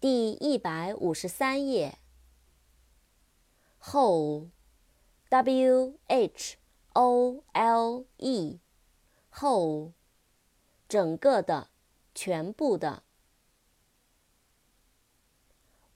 [0.00, 1.98] 第一百五十三页。
[3.82, 4.52] whole，w
[6.06, 6.56] h
[6.92, 9.92] o l e，whole，
[10.88, 11.70] 整个的，
[12.14, 13.02] 全部的。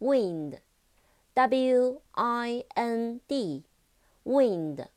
[0.01, 4.89] wind，w i n d，wind，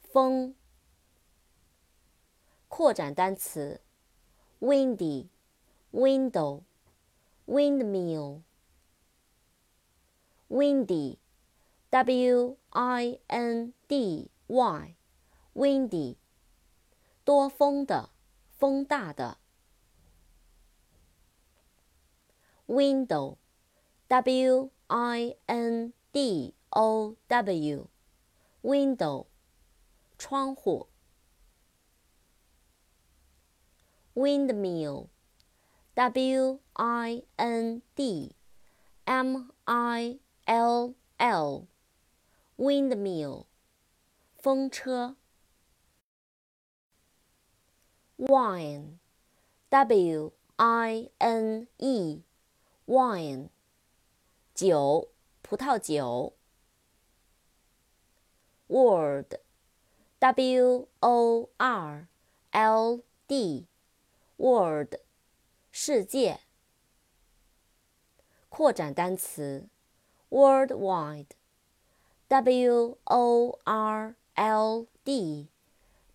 [0.00, 0.54] 风。
[2.68, 3.80] 扩展单词
[4.60, 6.62] ：windy，window。
[7.45, 8.43] windmill,
[10.49, 11.17] windy,
[11.89, 14.95] w i n d y,
[15.53, 16.15] windy，
[17.23, 18.09] 多风的，
[18.57, 19.37] 风大的。
[22.67, 23.37] window,
[24.07, 27.87] w i n d o w,
[28.61, 29.25] window，
[30.17, 30.87] 窗户。
[34.13, 35.07] windmill
[35.97, 38.35] W I N D
[39.07, 41.67] M I L L
[42.55, 43.45] windmill
[44.37, 45.15] 风车
[48.17, 48.99] wine
[49.69, 52.21] W I N E
[52.85, 53.49] wine
[54.53, 55.09] 酒
[55.41, 56.33] 葡萄酒
[58.67, 59.39] world
[60.19, 62.07] W O R
[62.51, 63.65] L D
[64.37, 64.95] world
[65.74, 66.40] 世界。
[68.50, 69.70] 扩展单词
[70.28, 75.48] ，worldwide，w o r l d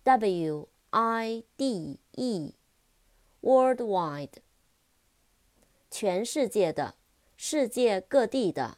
[0.04, 4.34] w i d e，worldwide，
[5.90, 6.94] 全世界的，
[7.36, 8.77] 世界各地的。